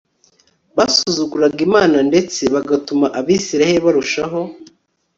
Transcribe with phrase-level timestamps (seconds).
[0.77, 4.39] basuzugura Imana ndetse bagatuma Abisirayeli barushaho